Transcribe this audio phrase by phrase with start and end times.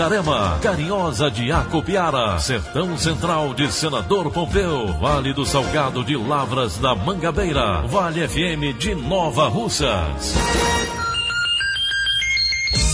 [0.00, 6.94] Itarema, Carinhosa de Acopiara, Sertão Central de Senador Pompeu, Vale do Salgado de Lavras da
[6.94, 10.32] Mangabeira, Vale FM de Nova Russas.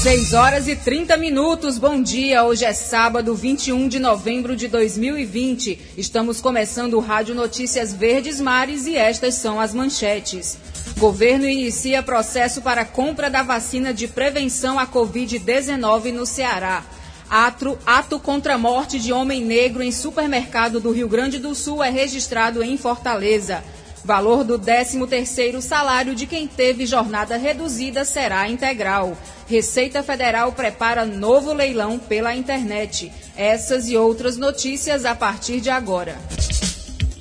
[0.03, 2.43] 6 horas e 30 minutos, bom dia.
[2.43, 5.79] Hoje é sábado, 21 de novembro de 2020.
[5.97, 10.59] Estamos começando o Rádio Notícias Verdes Mares e estas são as manchetes.
[10.99, 16.83] Governo inicia processo para compra da vacina de prevenção à Covid-19 no Ceará.
[17.29, 21.83] Ato, ato contra a morte de homem negro em supermercado do Rio Grande do Sul
[21.83, 23.65] é registrado em Fortaleza.
[24.05, 29.19] Valor do 13º salário de quem teve jornada reduzida será integral.
[29.49, 33.11] Receita Federal prepara novo leilão pela internet.
[33.37, 36.17] Essas e outras notícias a partir de agora.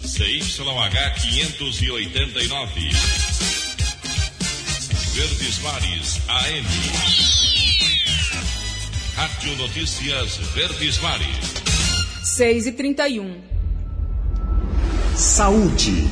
[0.04, 2.90] CYH 589.
[5.16, 7.45] Verdes Mares AM.
[9.16, 11.54] Rádio Notícias Verdes Mares.
[12.22, 13.42] 6 e 31.
[15.16, 16.12] Saúde.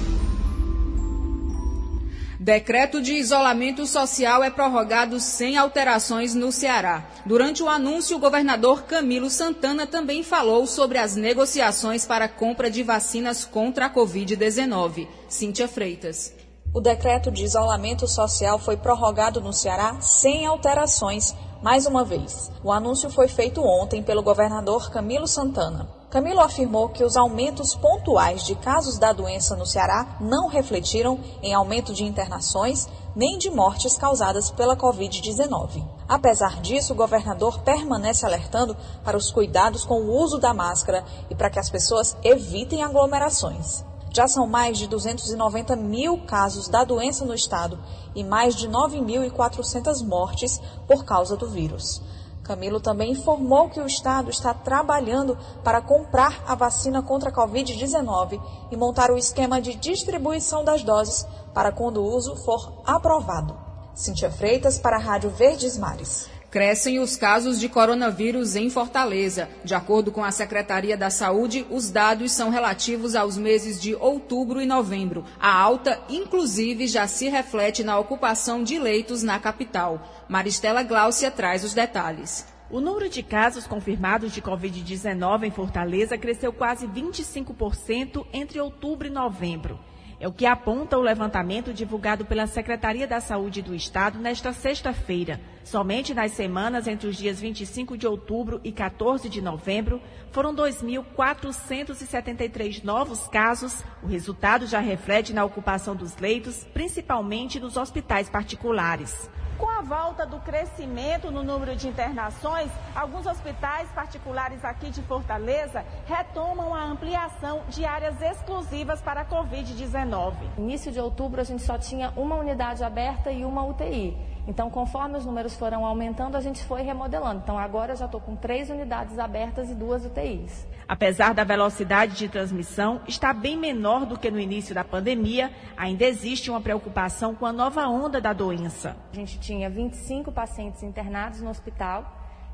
[2.40, 7.06] Decreto de isolamento social é prorrogado sem alterações no Ceará.
[7.26, 12.72] Durante o anúncio, o governador Camilo Santana também falou sobre as negociações para a compra
[12.72, 15.10] de vacinas contra a Covid-19.
[15.28, 16.34] Cíntia Freitas.
[16.74, 22.52] O decreto de isolamento social foi prorrogado no Ceará sem alterações mais uma vez.
[22.62, 25.88] O anúncio foi feito ontem pelo governador Camilo Santana.
[26.10, 31.54] Camilo afirmou que os aumentos pontuais de casos da doença no Ceará não refletiram em
[31.54, 35.88] aumento de internações nem de mortes causadas pela Covid-19.
[36.08, 41.36] Apesar disso, o governador permanece alertando para os cuidados com o uso da máscara e
[41.36, 43.86] para que as pessoas evitem aglomerações.
[44.14, 47.80] Já são mais de 290 mil casos da doença no estado
[48.14, 52.00] e mais de 9.400 mortes por causa do vírus.
[52.44, 58.40] Camilo também informou que o Estado está trabalhando para comprar a vacina contra a Covid-19
[58.70, 63.58] e montar o esquema de distribuição das doses para quando o uso for aprovado.
[63.96, 66.33] Cintia Freitas para a Rádio Verdes Mares.
[66.54, 69.50] Crescem os casos de coronavírus em Fortaleza.
[69.66, 74.62] De acordo com a Secretaria da Saúde, os dados são relativos aos meses de outubro
[74.62, 75.26] e novembro.
[75.40, 80.08] A alta, inclusive, já se reflete na ocupação de leitos na capital.
[80.30, 82.46] Maristela Gláucia traz os detalhes.
[82.70, 89.10] O número de casos confirmados de Covid-19 em Fortaleza cresceu quase 25% entre outubro e
[89.10, 89.80] novembro.
[90.24, 95.38] É o que aponta o levantamento divulgado pela Secretaria da Saúde do Estado nesta sexta-feira.
[95.66, 100.02] Somente nas semanas entre os dias 25 de outubro e 14 de novembro,
[100.32, 103.84] foram 2.473 novos casos.
[104.02, 109.30] O resultado já reflete na ocupação dos leitos, principalmente nos hospitais particulares.
[109.58, 115.86] Com a volta do crescimento no número de internações, alguns hospitais particulares aqui de Fortaleza
[116.06, 120.34] retomam a ampliação de áreas exclusivas para a Covid-19.
[120.58, 124.33] Início de outubro, a gente só tinha uma unidade aberta e uma UTI.
[124.46, 127.42] Então, conforme os números foram aumentando, a gente foi remodelando.
[127.44, 130.68] Então, agora eu já estou com três unidades abertas e duas UTIs.
[130.86, 136.04] Apesar da velocidade de transmissão estar bem menor do que no início da pandemia, ainda
[136.04, 138.98] existe uma preocupação com a nova onda da doença.
[139.14, 142.06] A gente tinha 25 pacientes internados no hospital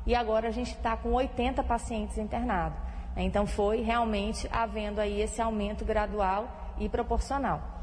[0.06, 2.78] e agora a gente está com 80 pacientes internados.
[3.16, 7.79] Então, foi realmente havendo aí esse aumento gradual e proporcional.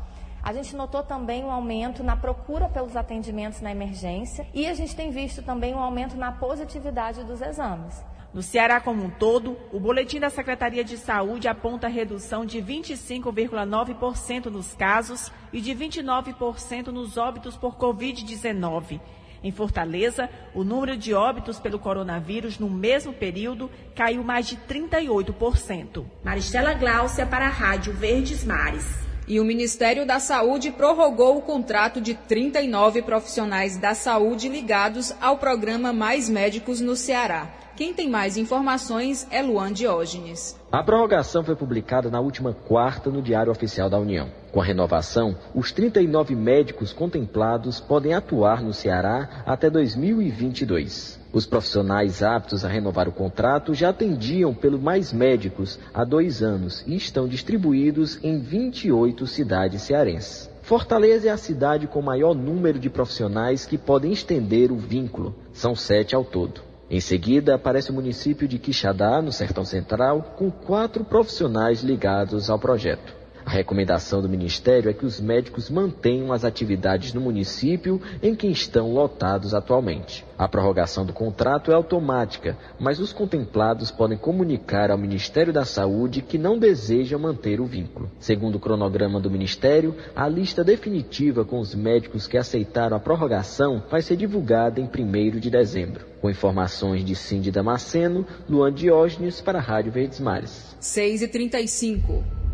[0.47, 4.95] A gente notou também um aumento na procura pelos atendimentos na emergência e a gente
[4.95, 8.01] tem visto também um aumento na positividade dos exames.
[8.33, 14.45] No Ceará como um todo, o boletim da Secretaria de Saúde aponta redução de 25,9%
[14.45, 19.01] nos casos e de 29% nos óbitos por Covid-19.
[19.43, 26.05] Em Fortaleza, o número de óbitos pelo coronavírus no mesmo período caiu mais de 38%.
[26.23, 29.07] Maristela Gláucia para a Rádio Verdes Mares.
[29.27, 35.37] E o Ministério da Saúde prorrogou o contrato de 39 profissionais da saúde ligados ao
[35.37, 37.47] programa Mais Médicos no Ceará.
[37.75, 40.56] Quem tem mais informações é Luan Diógenes.
[40.69, 44.27] A prorrogação foi publicada na última quarta no Diário Oficial da União.
[44.51, 51.21] Com a renovação, os 39 médicos contemplados podem atuar no Ceará até 2022.
[51.31, 56.83] Os profissionais aptos a renovar o contrato já atendiam pelo Mais Médicos há dois anos
[56.85, 60.49] e estão distribuídos em 28 cidades cearenses.
[60.63, 65.33] Fortaleza é a cidade com maior número de profissionais que podem estender o vínculo.
[65.53, 66.66] São sete ao todo.
[66.89, 72.57] Em seguida, aparece o município de Quixadá, no Sertão Central, com quatro profissionais ligados ao
[72.57, 73.13] projeto.
[73.47, 78.45] A recomendação do Ministério é que os médicos mantenham as atividades no município em que
[78.45, 80.25] estão lotados atualmente.
[80.37, 86.21] A prorrogação do contrato é automática, mas os contemplados podem comunicar ao Ministério da Saúde
[86.21, 88.11] que não desejam manter o vínculo.
[88.19, 93.81] Segundo o cronograma do Ministério, a lista definitiva com os médicos que aceitaram a prorrogação
[93.89, 96.05] vai ser divulgada em 1 de dezembro.
[96.19, 100.75] Com informações de Cindy Damasceno, Luan Diógenes para a Rádio Verdes Mares.
[100.81, 102.46] 6 e 35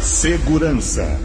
[0.00, 1.20] Segurança.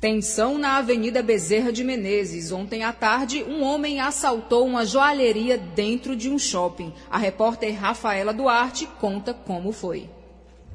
[0.00, 2.52] Tensão na Avenida Bezerra de Menezes.
[2.52, 6.92] Ontem à tarde, um homem assaltou uma joalheria dentro de um shopping.
[7.10, 10.10] A repórter Rafaela Duarte conta como foi.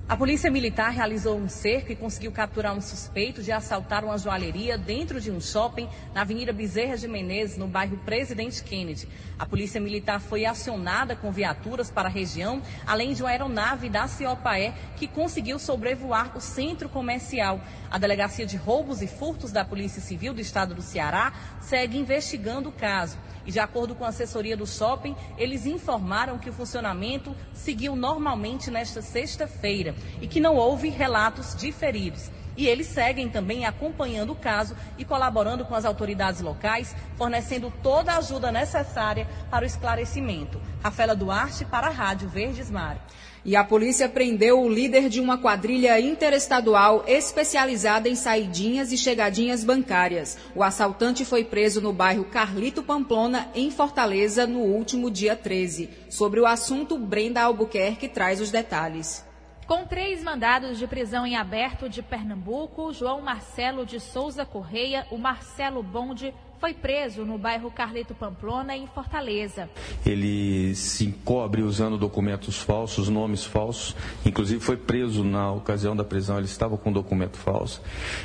[0.10, 4.76] A polícia militar realizou um cerco e conseguiu capturar um suspeito de assaltar uma joalheria
[4.76, 9.08] dentro de um shopping na Avenida Bezerra de Menezes, no bairro Presidente Kennedy.
[9.38, 14.08] A polícia militar foi acionada com viaturas para a região, além de uma aeronave da
[14.08, 17.62] Ciopaé que conseguiu sobrevoar o centro comercial.
[17.92, 22.70] A Delegacia de Roubos e Furtos da Polícia Civil do Estado do Ceará segue investigando
[22.70, 23.16] o caso.
[23.46, 28.72] E de acordo com a assessoria do shopping, eles informaram que o funcionamento seguiu normalmente
[28.72, 32.30] nesta sexta-feira e que não houve relatos de feridos.
[32.60, 38.12] E eles seguem também acompanhando o caso e colaborando com as autoridades locais, fornecendo toda
[38.12, 40.60] a ajuda necessária para o esclarecimento.
[40.84, 42.98] Rafaela Duarte para a Rádio Verdes Mar.
[43.46, 49.64] E a polícia prendeu o líder de uma quadrilha interestadual especializada em saidinhas e chegadinhas
[49.64, 50.38] bancárias.
[50.54, 55.90] O assaltante foi preso no bairro Carlito Pamplona, em Fortaleza, no último dia 13.
[56.10, 59.29] Sobre o assunto, Brenda Albuquerque traz os detalhes.
[59.70, 65.18] Com três mandados de prisão em aberto de Pernambuco, João Marcelo de Souza Correia, o
[65.20, 69.70] Marcelo Bonde, foi preso no bairro Carlito Pamplona, em Fortaleza.
[70.06, 73.96] Ele se encobre usando documentos falsos, nomes falsos.
[74.26, 77.82] Inclusive foi preso na ocasião da prisão, ele estava com documento falso.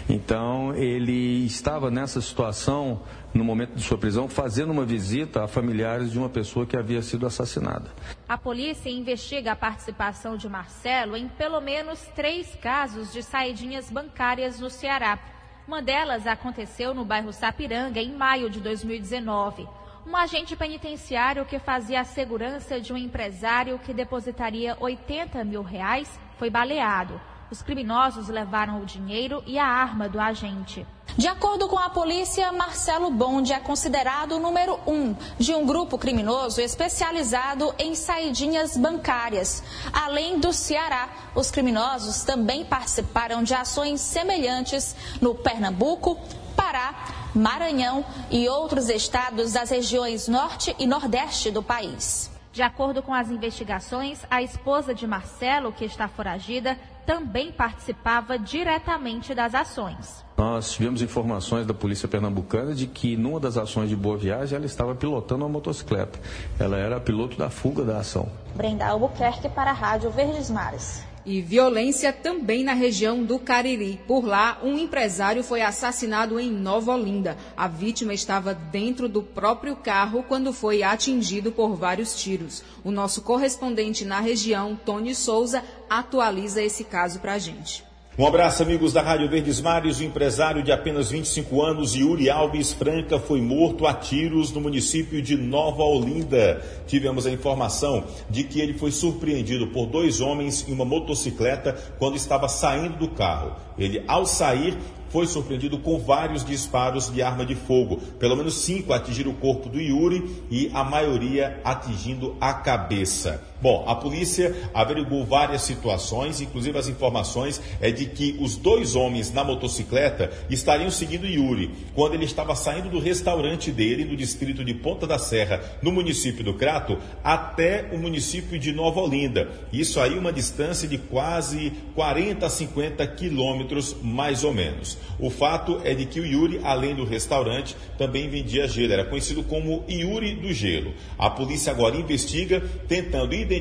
[0.08, 3.00] Então ele estava nessa situação
[3.32, 7.02] no momento de sua prisão, fazendo uma visita a familiares de uma pessoa que havia
[7.02, 7.90] sido assassinada.
[8.28, 14.60] A polícia investiga a participação de Marcelo em pelo menos três casos de saidinhas bancárias
[14.60, 15.33] no Ceará.
[15.66, 19.66] Uma delas aconteceu no bairro Sapiranga, em maio de 2019.
[20.06, 26.20] Um agente penitenciário que fazia a segurança de um empresário que depositaria 80 mil reais
[26.37, 27.19] foi baleado.
[27.50, 30.87] Os criminosos levaram o dinheiro e a arma do agente.
[31.16, 35.96] De acordo com a polícia, Marcelo Bonde é considerado o número um de um grupo
[35.96, 39.62] criminoso especializado em saidinhas bancárias.
[39.92, 46.19] Além do Ceará, os criminosos também participaram de ações semelhantes no Pernambuco,
[46.56, 52.29] Pará, Maranhão e outros estados das regiões norte e nordeste do país.
[52.52, 59.34] De acordo com as investigações, a esposa de Marcelo, que está foragida, também participava diretamente
[59.34, 60.25] das ações.
[60.37, 64.67] Nós tivemos informações da Polícia Pernambucana de que numa das ações de Boa Viagem ela
[64.67, 66.19] estava pilotando uma motocicleta.
[66.58, 68.29] Ela era piloto da fuga da ação.
[68.55, 71.05] Brenda Albuquerque para a Rádio Verdes Mares.
[71.26, 73.98] E violência também na região do Cariri.
[74.06, 77.38] Por lá, um empresário foi assassinado em Nova Olinda.
[77.56, 82.62] A vítima estava dentro do próprio carro quando foi atingido por vários tiros.
[82.84, 87.94] O nosso correspondente na região, Tony Souza, atualiza esse caso para a gente.
[88.16, 89.98] Um abraço, amigos da Rádio Verdes Mares.
[89.98, 95.20] O empresário de apenas 25 anos, Yuri Alves Franca, foi morto a tiros no município
[95.20, 96.64] de Nova Olinda.
[96.86, 102.14] Tivemos a informação de que ele foi surpreendido por dois homens em uma motocicleta quando
[102.14, 103.56] estava saindo do carro.
[103.76, 104.78] Ele, ao sair,
[105.08, 107.96] foi surpreendido com vários disparos de arma de fogo.
[108.18, 113.42] Pelo menos cinco atingiram o corpo do Yuri e a maioria atingindo a cabeça.
[113.64, 119.32] Bom, a polícia averigou várias situações, inclusive as informações é de que os dois homens
[119.32, 124.74] na motocicleta estariam seguindo Yuri quando ele estava saindo do restaurante dele no distrito de
[124.74, 129.48] Ponta da Serra, no município do Crato, até o município de Nova Olinda.
[129.72, 134.98] Isso aí uma distância de quase 40 a 50 quilômetros, mais ou menos.
[135.18, 138.92] O fato é de que o Yuri, além do restaurante, também vendia gelo.
[138.92, 140.92] Era conhecido como Yuri do Gelo.
[141.16, 143.54] A polícia agora investiga, tentando identificar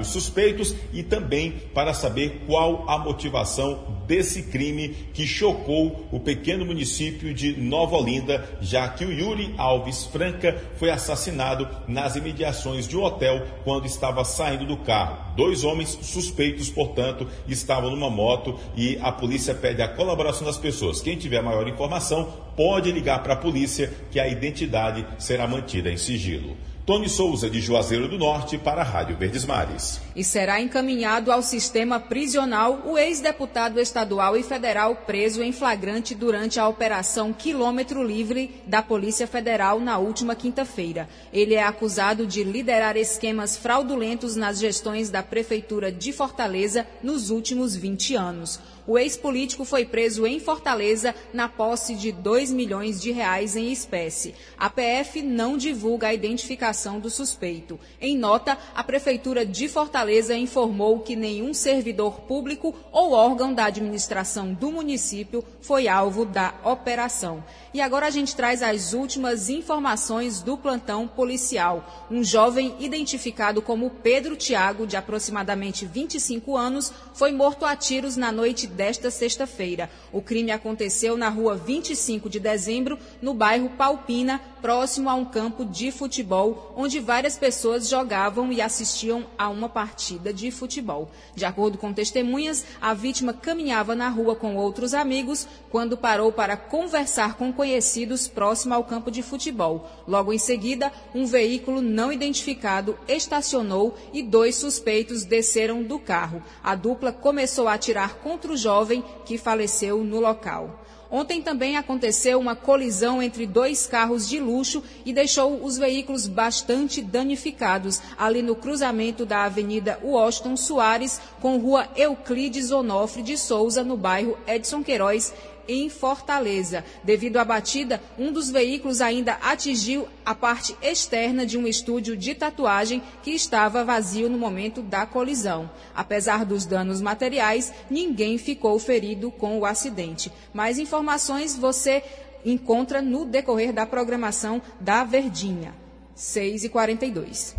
[0.00, 6.64] os suspeitos e também para saber qual a motivação desse crime que chocou o pequeno
[6.64, 12.96] município de Nova Olinda, já que o Yuri Alves Franca foi assassinado nas imediações de
[12.96, 15.34] um hotel quando estava saindo do carro.
[15.36, 21.00] Dois homens suspeitos, portanto, estavam numa moto e a polícia pede a colaboração das pessoas.
[21.00, 25.96] Quem tiver maior informação pode ligar para a polícia que a identidade será mantida em
[25.96, 26.56] sigilo.
[26.88, 30.00] Tony Souza, de Juazeiro do Norte, para a Rádio Verdes Mares.
[30.16, 36.58] E será encaminhado ao sistema prisional o ex-deputado estadual e federal preso em flagrante durante
[36.58, 41.06] a Operação Quilômetro Livre da Polícia Federal na última quinta-feira.
[41.30, 47.76] Ele é acusado de liderar esquemas fraudulentos nas gestões da Prefeitura de Fortaleza nos últimos
[47.76, 53.54] 20 anos o ex-político foi preso em Fortaleza na posse de 2 milhões de reais
[53.54, 54.34] em espécie.
[54.56, 57.78] A PF não divulga a identificação do suspeito.
[58.00, 64.54] Em nota, a Prefeitura de Fortaleza informou que nenhum servidor público ou órgão da administração
[64.54, 67.42] do município foi alvo da operação.
[67.74, 72.06] E agora a gente traz as últimas informações do plantão policial.
[72.10, 78.32] Um jovem identificado como Pedro Tiago, de aproximadamente 25 anos, foi morto a tiros na
[78.32, 79.90] noite desta sexta-feira.
[80.10, 85.64] O crime aconteceu na rua 25 de dezembro, no bairro Palpina, próximo a um campo
[85.64, 91.10] de futebol, onde várias pessoas jogavam e assistiam a uma partida de futebol.
[91.34, 96.56] De acordo com testemunhas, a vítima caminhava na rua com outros amigos quando parou para
[96.56, 99.90] conversar com conhecidos próximo ao campo de futebol.
[100.06, 106.40] Logo em seguida, um veículo não identificado estacionou e dois suspeitos desceram do carro.
[106.62, 110.84] A dupla começou a atirar contra o jovem que faleceu no local.
[111.10, 117.00] Ontem também aconteceu uma colisão entre dois carros de luxo e deixou os veículos bastante
[117.00, 123.96] danificados ali no cruzamento da Avenida Washington Soares com Rua Euclides Onofre de Souza, no
[123.96, 125.32] bairro Edson Queiroz,
[125.68, 126.84] em Fortaleza.
[127.04, 132.34] Devido à batida, um dos veículos ainda atingiu a parte externa de um estúdio de
[132.34, 135.70] tatuagem que estava vazio no momento da colisão.
[135.94, 140.32] Apesar dos danos materiais, ninguém ficou ferido com o acidente.
[140.54, 142.02] Mais informações você
[142.44, 145.74] encontra no decorrer da programação da Verdinha.
[146.14, 147.54] 6 e 42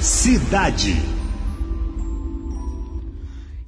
[0.00, 1.21] Cidade.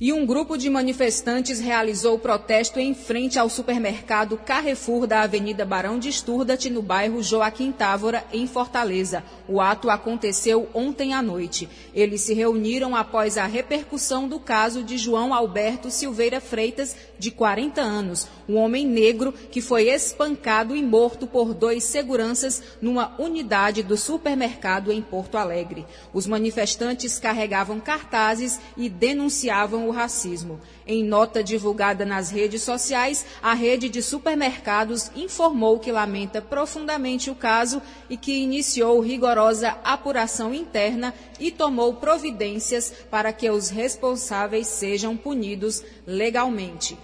[0.05, 5.99] E um grupo de manifestantes realizou protesto em frente ao supermercado Carrefour da Avenida Barão
[5.99, 9.25] de Estúrdate, no bairro Joaquim Távora, em Fortaleza.
[9.49, 11.71] O ato aconteceu ontem à noite.
[11.95, 17.81] Eles se reuniram após a repercussão do caso de João Alberto Silveira Freitas, de 40
[17.81, 23.97] anos, um homem negro que foi espancado e morto por dois seguranças numa unidade do
[23.97, 25.87] supermercado em Porto Alegre.
[26.13, 30.61] Os manifestantes carregavam cartazes e denunciavam o racismo.
[30.87, 37.35] Em nota divulgada nas redes sociais, a rede de supermercados informou que lamenta profundamente o
[37.35, 45.17] caso e que iniciou rigorosa apuração interna e tomou providências para que os responsáveis sejam
[45.17, 46.99] punidos legalmente.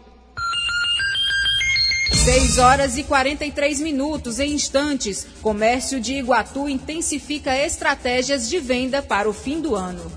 [2.12, 5.26] 6 horas e 43 minutos em instantes.
[5.40, 10.12] Comércio de Iguatu intensifica estratégias de venda para o fim do ano.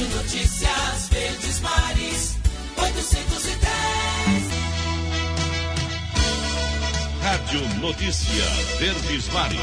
[0.00, 2.38] Rádio Notícias Verdes Mares
[2.74, 3.60] 810.
[7.22, 8.44] Rádio Notícia
[8.78, 9.60] Verdes Mares.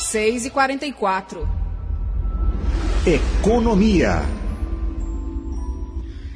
[0.00, 1.48] 6 e 44
[3.06, 4.41] Economia.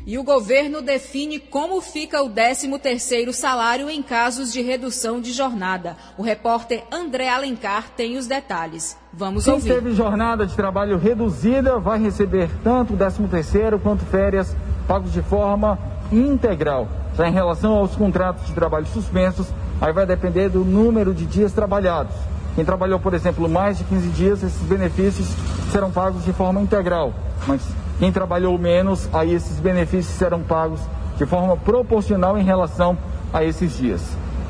[0.06, 5.96] E o governo define como fica o 13º salário em casos de redução de jornada.
[6.16, 8.96] O repórter André Alencar tem os detalhes.
[9.12, 9.74] Vamos Quem ouvir.
[9.74, 14.54] teve jornada de trabalho reduzida vai receber tanto o 13º quanto férias
[14.86, 15.76] pagos de forma
[16.12, 16.86] integral.
[17.16, 19.48] Já em relação aos contratos de trabalho suspensos,
[19.80, 22.14] aí vai depender do número de dias trabalhados.
[22.56, 25.28] Quem trabalhou, por exemplo, mais de 15 dias, esses benefícios
[25.70, 27.12] serão pagos de forma integral.
[27.46, 27.60] Mas
[27.98, 30.80] quem trabalhou menos, aí esses benefícios serão pagos
[31.18, 32.96] de forma proporcional em relação
[33.30, 34.02] a esses dias.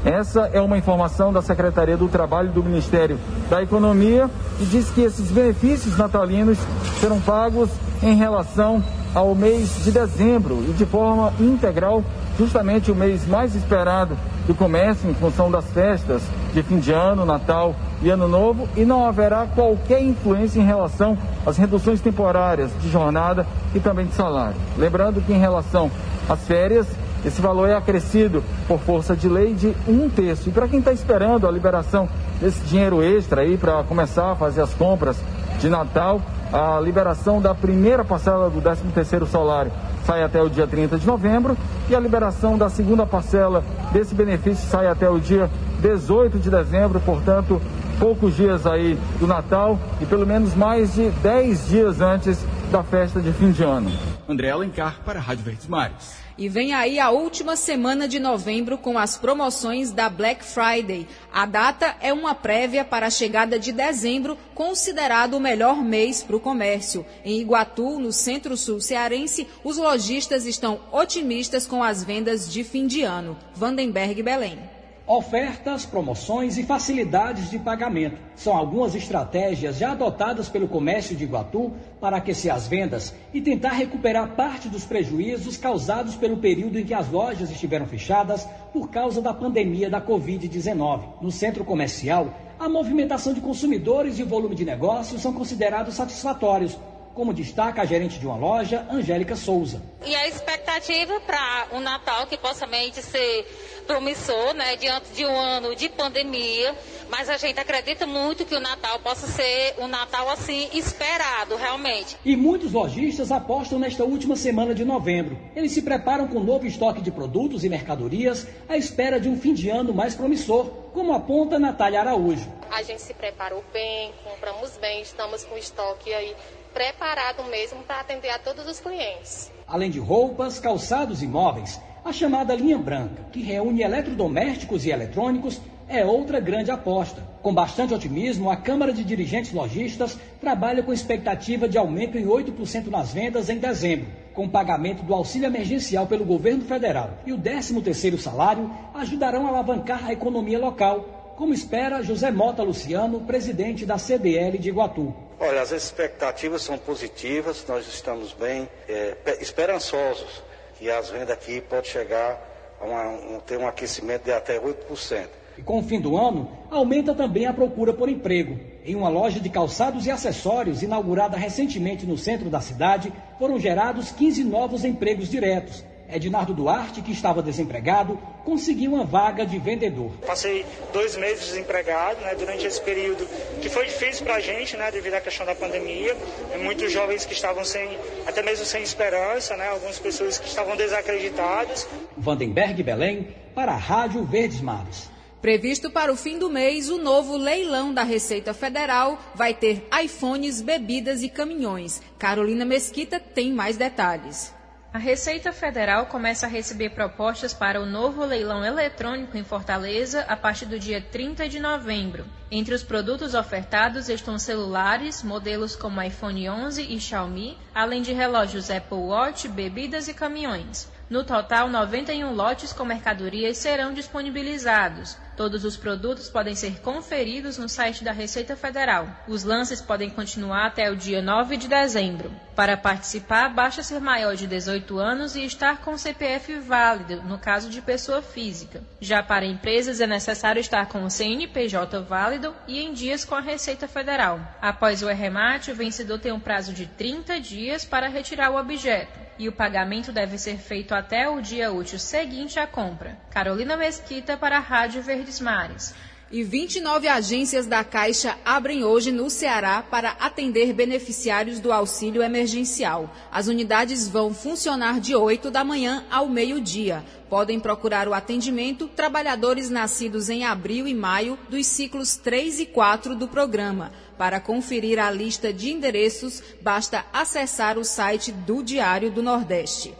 [0.05, 3.19] Essa é uma informação da Secretaria do Trabalho do Ministério
[3.51, 6.59] da Economia e diz que esses benefícios natalinos
[7.01, 7.71] serão pagos
[8.01, 12.05] em relação ao mês de dezembro e de forma integral,
[12.39, 14.17] justamente o mês mais esperado
[14.47, 18.85] do comércio em função das festas de fim de ano, Natal e Ano Novo, e
[18.85, 24.57] não haverá qualquer influência em relação às reduções temporárias de jornada e também de salário.
[24.77, 25.91] Lembrando que em relação
[26.29, 26.87] às férias,
[27.25, 30.49] esse valor é acrescido por força de lei de um terço.
[30.49, 32.09] E para quem está esperando a liberação
[32.41, 35.17] desse dinheiro extra aí para começar a fazer as compras
[35.59, 36.21] de Natal,
[36.53, 39.73] a liberação da primeira parcela do 13º salário
[40.05, 41.57] sai até o dia 30 de novembro
[41.89, 45.51] e a liberação da segunda parcela desse benefício sai até o dia
[45.81, 47.61] 18 de dezembro, portanto,
[47.99, 52.39] poucos dias aí do Natal e pelo menos mais de 10 dias antes
[52.71, 53.91] da festa de fim de ano.
[54.29, 56.26] André Alencar para a Rádio Verdes Mares.
[56.39, 61.09] E vem aí a última semana de novembro com as promoções da Black Friday.
[61.33, 66.37] A data é uma prévia para a chegada de dezembro, considerado o melhor mês para
[66.37, 67.07] o comércio.
[67.25, 73.01] Em Iguatu, no centro-sul cearense, os lojistas estão otimistas com as vendas de fim de
[73.01, 73.35] ano.
[73.55, 74.76] Vandenberg Belém.
[75.09, 81.73] Ofertas, promoções e facilidades de pagamento são algumas estratégias já adotadas pelo comércio de Iguatu
[82.01, 86.93] para aquecer as vendas e tentar recuperar parte dos prejuízos causados pelo período em que
[86.93, 91.03] as lojas estiveram fechadas por causa da pandemia da Covid-19.
[91.21, 96.77] No centro comercial, a movimentação de consumidores e o volume de negócios são considerados satisfatórios,
[97.17, 99.81] como destaca a gerente de uma loja, Angélica Souza.
[100.05, 103.47] E a expectativa para o um Natal que possa ser
[103.87, 106.75] promissor, né, diante de um ano de pandemia,
[107.09, 112.17] mas a gente acredita muito que o Natal possa ser um Natal assim esperado, realmente.
[112.23, 115.39] E muitos lojistas apostam nesta última semana de novembro.
[115.55, 119.41] Eles se preparam com um novo estoque de produtos e mercadorias à espera de um
[119.41, 122.53] fim de ano mais promissor, como aponta Natália Araújo.
[122.71, 126.35] A gente se preparou bem, compramos bem, estamos com estoque aí
[126.77, 129.51] preparado mesmo para atender a todos os clientes.
[129.67, 135.59] Além de roupas, calçados e móveis, a chamada linha branca, que reúne eletrodomésticos e eletrônicos,
[135.89, 137.23] é outra grande aposta.
[137.41, 142.89] Com bastante otimismo, a Câmara de Dirigentes Lojistas trabalha com expectativa de aumento em 8%
[142.89, 148.19] nas vendas em dezembro, com pagamento do auxílio emergencial pelo governo federal e o 13º
[148.19, 154.59] salário ajudarão a alavancar a economia local, como espera José Mota Luciano, presidente da CDL
[154.59, 155.15] de Iguatu.
[155.39, 160.43] Olha, as expectativas são positivas, nós estamos bem é, esperançosos
[160.79, 162.41] que as vendas aqui podem chegar
[162.81, 165.27] a uma, um, ter um aquecimento de até 8%.
[165.59, 168.59] E com o fim do ano, aumenta também a procura por emprego.
[168.85, 174.11] Em uma loja de calçados e acessórios, inaugurada recentemente no centro da cidade, foram gerados
[174.11, 175.85] 15 novos empregos diretos.
[176.09, 180.13] Ednardo Duarte, que estava desempregado, conseguiu uma vaga de vendedor.
[180.27, 183.27] Passei dois meses desempregado, né, durante esse período
[183.61, 186.17] que foi difícil para a gente, né, devido à questão da pandemia.
[186.63, 191.89] Muitos jovens que estavam sem, até mesmo sem esperança, né, algumas pessoas que estavam desacreditadas.
[192.17, 195.11] Vandenberg Belém, para a Rádio Verdes Mares.
[195.41, 200.61] Previsto para o fim do mês, o novo leilão da Receita Federal vai ter iPhones,
[200.61, 202.03] bebidas e caminhões.
[202.19, 204.56] Carolina Mesquita tem mais detalhes.
[204.97, 210.35] A Receita Federal começa a receber propostas para o novo leilão eletrônico em Fortaleza a
[210.35, 212.25] partir do dia 30 de novembro.
[212.51, 218.71] Entre os produtos ofertados estão celulares, modelos como iPhone 11 e Xiaomi, além de relógios
[218.71, 220.91] Apple Watch, bebidas e caminhões.
[221.11, 225.19] No total, 91 lotes com mercadorias serão disponibilizados.
[225.37, 229.07] Todos os produtos podem ser conferidos no site da Receita Federal.
[229.29, 232.33] Os lances podem continuar até o dia 9 de dezembro.
[232.55, 237.69] Para participar, basta ser maior de 18 anos e estar com CPF válido, no caso
[237.69, 238.83] de pessoa física.
[238.99, 243.41] Já para empresas, é necessário estar com o CNPJ válido e em dias com a
[243.41, 244.41] Receita Federal.
[244.63, 249.27] Após o arremate, o vencedor tem um prazo de 30 dias para retirar o objeto
[249.39, 253.17] e o pagamento deve ser feito até o dia útil seguinte à compra.
[253.31, 255.03] Carolina Mesquita para a Rádio
[255.41, 255.95] Mares.
[256.29, 263.15] E 29 agências da Caixa abrem hoje no Ceará para atender beneficiários do auxílio emergencial.
[263.31, 267.05] As unidades vão funcionar de 8 da manhã ao meio-dia.
[267.31, 273.15] Podem procurar o atendimento trabalhadores nascidos em abril e maio dos ciclos 3 e 4
[273.15, 273.93] do programa.
[274.19, 279.95] Para conferir a lista de endereços, basta acessar o site do Diário do Nordeste.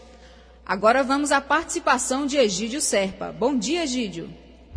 [0.65, 3.31] Agora vamos à participação de Egídio Serpa.
[3.31, 4.29] Bom dia, Egídio.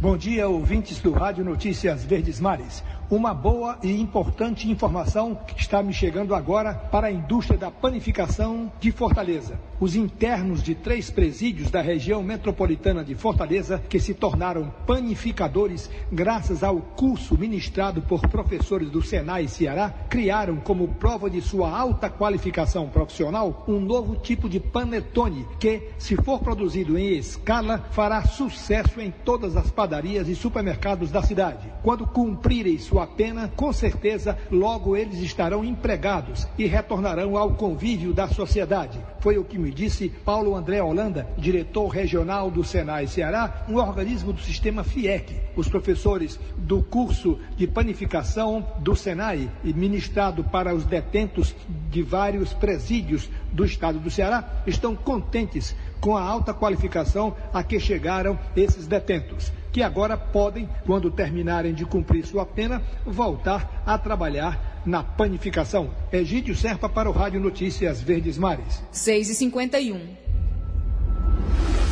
[0.02, 2.82] Bom dia, ouvintes do Rádio Notícias Verdes Mares.
[3.12, 8.72] Uma boa e importante informação que está me chegando agora para a indústria da panificação
[8.80, 9.60] de Fortaleza.
[9.80, 16.64] Os internos de três presídios da região metropolitana de Fortaleza, que se tornaram panificadores graças
[16.64, 22.90] ao curso ministrado por professores do Senai Ceará, criaram como prova de sua alta qualificação
[22.90, 29.10] profissional um novo tipo de panetone que, se for produzido em escala, fará sucesso em
[29.10, 31.72] todas as padarias e supermercados da cidade.
[31.82, 38.28] Quando cumprirem sua pena, com certeza logo eles estarão empregados e retornarão ao convívio da
[38.28, 39.00] sociedade.
[39.20, 44.34] Foi o que me disse Paulo André Holanda, diretor regional do Senai Ceará, um organismo
[44.34, 45.36] do sistema FIEC.
[45.56, 51.56] Os professores do curso de panificação do Senai, ministrado para os detentos
[51.90, 57.80] de vários presídios do estado do Ceará, estão contentes com a alta qualificação a que
[57.80, 64.82] chegaram esses detentos, que agora podem, quando terminarem de cumprir sua pena, voltar a trabalhar
[64.86, 65.92] na panificação.
[66.12, 68.82] Egídio Serpa para o Rádio Notícias Verdes Mares.
[68.92, 70.30] 6 e 51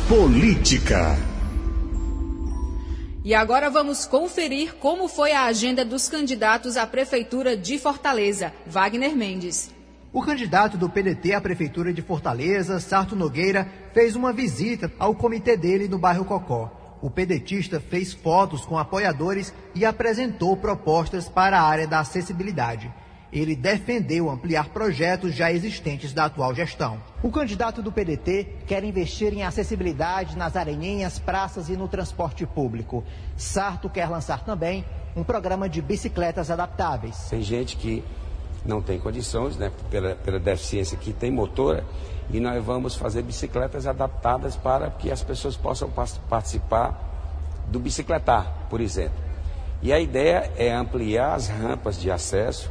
[0.08, 1.16] Política.
[3.24, 8.52] E agora vamos conferir como foi a agenda dos candidatos à Prefeitura de Fortaleza.
[8.66, 9.70] Wagner Mendes.
[10.10, 15.58] O candidato do PDT à Prefeitura de Fortaleza, Sarto Nogueira, fez uma visita ao comitê
[15.58, 16.77] dele no bairro Cocó.
[17.00, 22.92] O pedetista fez fotos com apoiadores e apresentou propostas para a área da acessibilidade.
[23.32, 26.98] Ele defendeu ampliar projetos já existentes da atual gestão.
[27.22, 33.04] O candidato do PDT quer investir em acessibilidade nas areninhas, praças e no transporte público.
[33.36, 34.84] Sarto quer lançar também
[35.14, 37.28] um programa de bicicletas adaptáveis.
[37.28, 38.02] Tem gente que
[38.64, 41.84] não tem condições, né, pela, pela deficiência que tem motora,
[42.30, 45.90] e nós vamos fazer bicicletas adaptadas para que as pessoas possam
[46.28, 46.98] participar
[47.66, 49.18] do bicicletar, por exemplo.
[49.80, 52.70] E a ideia é ampliar as rampas de acesso,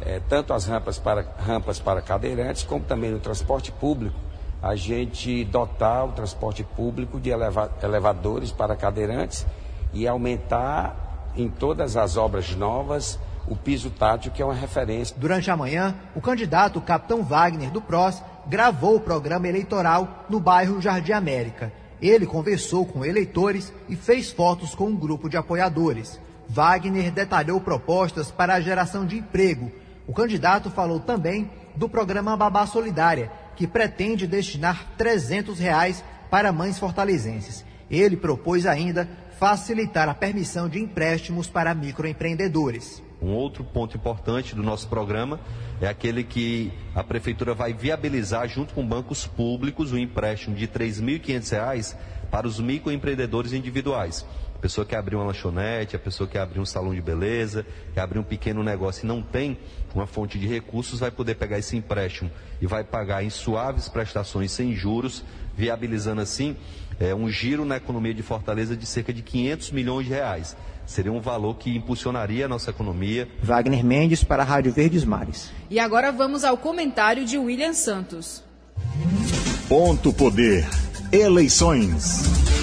[0.00, 4.18] é, tanto as rampas para, rampas para cadeirantes, como também no transporte público,
[4.62, 9.46] a gente dotar o transporte público de eleva, elevadores para cadeirantes
[9.92, 15.14] e aumentar em todas as obras novas o piso tátil, que é uma referência.
[15.18, 20.80] Durante a manhã, o candidato Capitão Wagner do PROS gravou o programa eleitoral no bairro
[20.80, 21.72] Jardim América.
[22.00, 26.20] Ele conversou com eleitores e fez fotos com um grupo de apoiadores.
[26.48, 29.70] Wagner detalhou propostas para a geração de emprego.
[30.06, 36.78] O candidato falou também do programa Babá Solidária, que pretende destinar 300 reais para mães
[36.78, 37.64] fortalezenses.
[37.90, 43.03] Ele propôs ainda facilitar a permissão de empréstimos para microempreendedores.
[43.24, 45.40] Um outro ponto importante do nosso programa
[45.80, 50.66] é aquele que a prefeitura vai viabilizar junto com bancos públicos o um empréstimo de
[50.66, 51.96] R$ 3.500
[52.30, 54.26] para os microempreendedores individuais.
[54.64, 58.00] A pessoa que abrir uma lanchonete, a pessoa que abrir um salão de beleza, que
[58.00, 59.58] abrir um pequeno negócio e não tem
[59.94, 62.30] uma fonte de recursos, vai poder pegar esse empréstimo
[62.62, 65.22] e vai pagar em suaves prestações sem juros,
[65.54, 66.56] viabilizando assim
[66.98, 70.56] é, um giro na economia de Fortaleza de cerca de 500 milhões de reais.
[70.86, 73.28] Seria um valor que impulsionaria a nossa economia.
[73.42, 75.52] Wagner Mendes para a Rádio Verdes Mares.
[75.68, 78.42] E agora vamos ao comentário de William Santos.
[79.68, 80.66] Ponto Poder.
[81.12, 82.53] Eleições.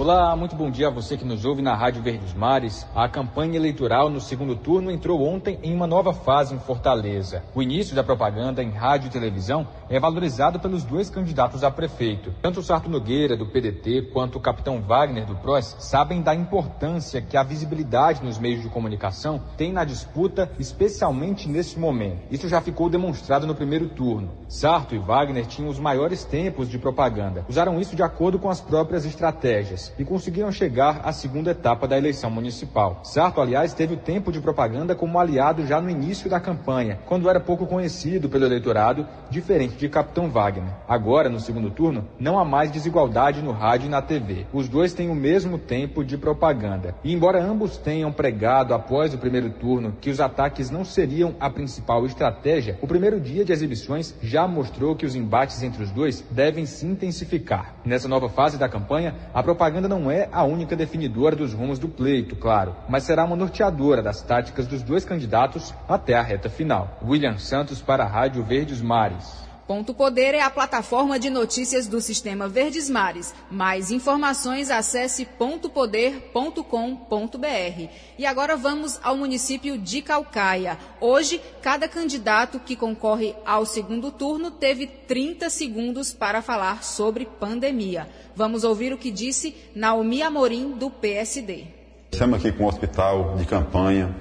[0.00, 2.86] Olá, muito bom dia a você que nos ouve na Rádio Verdes Mares.
[2.94, 7.42] A campanha eleitoral no segundo turno entrou ontem em uma nova fase em Fortaleza.
[7.54, 12.32] O início da propaganda em rádio e televisão é valorizado pelos dois candidatos a prefeito.
[12.40, 17.20] Tanto o Sarto Nogueira, do PDT, quanto o capitão Wagner, do PROS, sabem da importância
[17.20, 22.22] que a visibilidade nos meios de comunicação tem na disputa, especialmente nesse momento.
[22.30, 24.30] Isso já ficou demonstrado no primeiro turno.
[24.48, 27.44] Sarto e Wagner tinham os maiores tempos de propaganda.
[27.50, 31.96] Usaram isso de acordo com as próprias estratégias e conseguiram chegar à segunda etapa da
[31.96, 33.00] eleição municipal.
[33.04, 37.28] Sarto, aliás, teve o tempo de propaganda como aliado já no início da campanha, quando
[37.28, 40.72] era pouco conhecido pelo eleitorado, diferente de Capitão Wagner.
[40.88, 44.46] Agora, no segundo turno, não há mais desigualdade no rádio e na TV.
[44.52, 46.94] Os dois têm o mesmo tempo de propaganda.
[47.04, 51.48] E embora ambos tenham pregado após o primeiro turno que os ataques não seriam a
[51.48, 56.24] principal estratégia, o primeiro dia de exibições já mostrou que os embates entre os dois
[56.30, 57.74] devem se intensificar.
[57.84, 61.78] Nessa nova fase da campanha, a propaganda propaganda não é a única definidora dos rumos
[61.78, 66.50] do pleito, claro, mas será uma norteadora das táticas dos dois candidatos até a reta
[66.50, 66.98] final.
[67.02, 69.49] William Santos para a Rádio Verdes Mares.
[69.70, 73.32] Ponto Poder é a plataforma de notícias do Sistema Verdes Mares.
[73.48, 77.88] Mais informações acesse pontopoder.com.br.
[78.18, 80.76] E agora vamos ao município de Calcaia.
[81.00, 88.08] Hoje, cada candidato que concorre ao segundo turno teve 30 segundos para falar sobre pandemia.
[88.34, 91.66] Vamos ouvir o que disse Naomi Amorim, do PSD.
[92.10, 94.16] Estamos aqui com um hospital de campanha,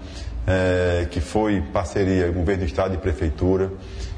[0.45, 3.71] é, que foi parceria governo do Estado e prefeitura.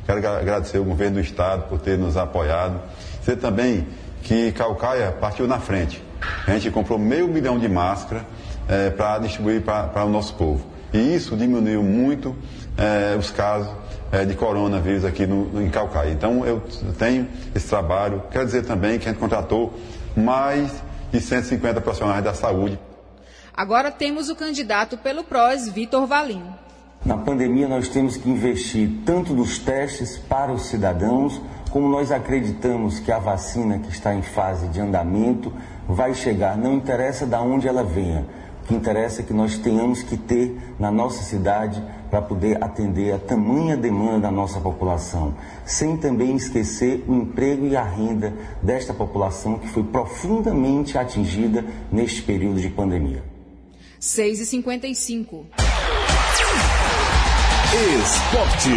[0.06, 2.82] Quero agradecer ao governo do Estado por ter nos apoiado.
[3.20, 3.88] Dizer também
[4.24, 6.04] que Calcaia partiu na frente.
[6.48, 8.24] A gente comprou meio milhão de máscaras
[8.68, 10.66] é, para distribuir para o nosso povo.
[10.94, 12.36] E isso diminuiu muito
[12.78, 13.70] é, os casos
[14.12, 16.12] é, de coronavírus aqui no, em Calcaia.
[16.12, 16.62] Então eu
[16.98, 18.24] tenho esse trabalho.
[18.32, 19.74] Quero dizer também que a gente contratou
[20.16, 20.72] mais
[21.12, 22.80] de 150 profissionais da saúde.
[23.54, 26.44] Agora temos o candidato pelo PROS, Vitor Valim.
[27.04, 33.00] Na pandemia nós temos que investir tanto nos testes para os cidadãos, como nós acreditamos
[33.00, 35.52] que a vacina que está em fase de andamento
[35.88, 38.26] vai chegar, não interessa de onde ela venha.
[38.64, 43.14] O que interessa é que nós tenhamos que ter na nossa cidade para poder atender
[43.14, 45.34] a tamanha demanda da nossa população,
[45.66, 52.22] sem também esquecer o emprego e a renda desta população que foi profundamente atingida neste
[52.22, 53.24] período de pandemia.
[54.00, 55.71] 6 e 55
[57.74, 58.70] Esporte.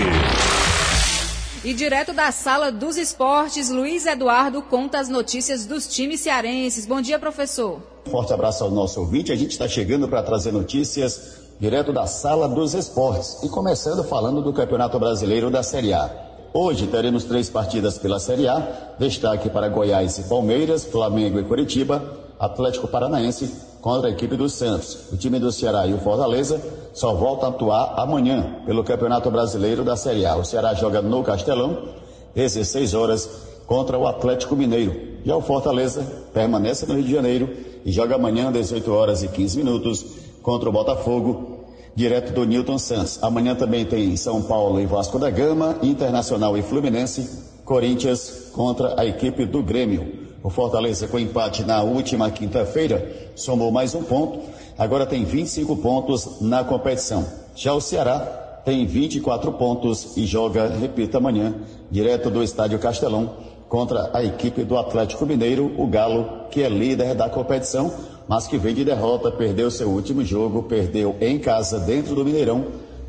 [1.64, 6.86] E direto da sala dos esportes, Luiz Eduardo conta as notícias dos times cearenses.
[6.86, 7.80] Bom dia, professor.
[8.08, 9.32] Forte abraço ao nosso ouvinte.
[9.32, 13.42] A gente está chegando para trazer notícias direto da sala dos esportes.
[13.42, 16.08] E começando falando do Campeonato Brasileiro da Série A.
[16.52, 18.94] Hoje teremos três partidas pela Série A.
[18.96, 25.12] Destaque para Goiás e Palmeiras, Flamengo e Curitiba, Atlético Paranaense contra a equipe do Santos.
[25.12, 26.58] O time do Ceará e o Fortaleza
[26.94, 30.36] só voltam a atuar amanhã pelo Campeonato Brasileiro da Série A.
[30.36, 31.90] O Ceará joga no Castelão,
[32.34, 33.28] 16 horas,
[33.66, 35.18] contra o Atlético Mineiro.
[35.22, 37.50] E o Fortaleza permanece no Rio de Janeiro
[37.84, 40.06] e joga amanhã, 18 horas e 15 minutos,
[40.42, 43.22] contra o Botafogo, direto do Newton Santos.
[43.22, 47.28] Amanhã também tem São Paulo e Vasco da Gama, Internacional e Fluminense,
[47.66, 50.23] Corinthians contra a equipe do Grêmio.
[50.44, 54.40] O Fortaleza, com empate na última quinta-feira, somou mais um ponto.
[54.76, 57.24] Agora tem 25 pontos na competição.
[57.56, 58.20] Já o Ceará
[58.62, 61.54] tem 24 pontos e joga, repita, amanhã,
[61.90, 63.36] direto do Estádio Castelão,
[63.70, 67.90] contra a equipe do Atlético Mineiro, o Galo, que é líder da competição
[68.26, 72.64] mas que vem de derrota, perdeu seu último jogo, perdeu em casa dentro do Mineirão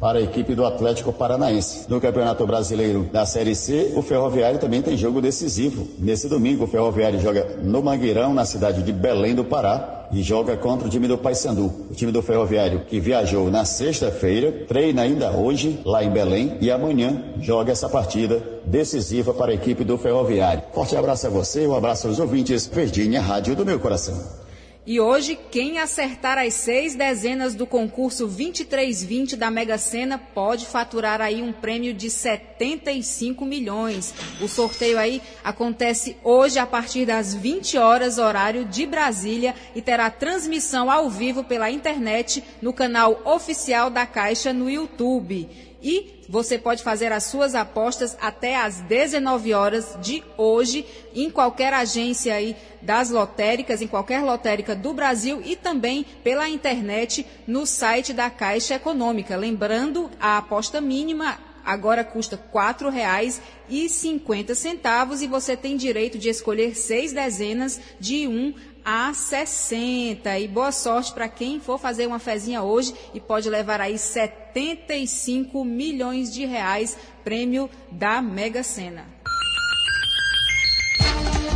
[0.06, 1.90] para a equipe do Atlético Paranaense.
[1.90, 5.88] No Campeonato Brasileiro da Série C, o Ferroviário também tem jogo decisivo.
[5.98, 10.56] Nesse domingo, o Ferroviário joga no Mangueirão, na cidade de Belém do Pará, e joga
[10.58, 11.74] contra o time do Paysandu.
[11.90, 16.70] O time do Ferroviário, que viajou na sexta-feira, treina ainda hoje lá em Belém e
[16.70, 20.62] amanhã joga essa partida decisiva para a equipe do Ferroviário.
[20.72, 22.68] Forte abraço a você, um abraço aos ouvintes.
[22.68, 24.45] Verdinha, Rádio do meu coração.
[24.88, 31.22] E hoje, quem acertar as seis dezenas do concurso 2320 da Mega Sena pode faturar
[31.22, 34.14] aí um prêmio de 75 milhões.
[34.40, 40.12] O sorteio aí acontece hoje a partir das 20 horas, horário de Brasília, e terá
[40.12, 45.50] transmissão ao vivo pela internet no canal oficial da Caixa no YouTube.
[45.88, 51.72] E você pode fazer as suas apostas até às 19 horas de hoje em qualquer
[51.76, 58.14] agência aí das lotéricas, em qualquer lotérica do Brasil e também pela internet no site
[58.14, 59.38] da Caixa Econômica.
[59.38, 67.14] Lembrando, a aposta mínima agora custa R$ 4,50 e você tem direito de escolher seis
[67.14, 70.38] dezenas de 1 a 60.
[70.38, 75.66] E boa sorte para quem for fazer uma fezinha hoje e pode levar aí 75
[75.66, 79.16] milhões de reais, prêmio da Mega Sena.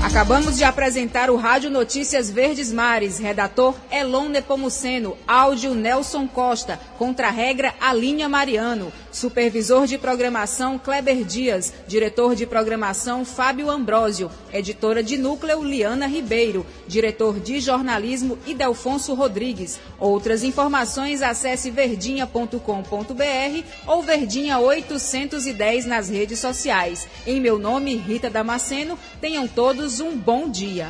[0.03, 7.75] Acabamos de apresentar o Rádio Notícias Verdes Mares, redator Elon Nepomuceno, áudio Nelson Costa, contra-regra
[7.79, 15.63] Alinha Mariano, supervisor de programação Kleber Dias, diretor de programação Fábio Ambrósio, editora de núcleo
[15.63, 19.79] Liana Ribeiro, diretor de jornalismo Idelfonso Rodrigues.
[19.99, 27.07] Outras informações acesse verdinha.com.br ou Verdinha 810 nas redes sociais.
[27.25, 30.89] Em meu nome, Rita Damasceno, tenham todos um bom dia.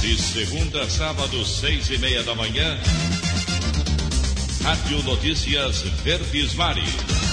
[0.00, 2.76] De segunda a sábado, seis e meia da manhã,
[4.62, 7.31] Rádio Notícias Verdes Mares.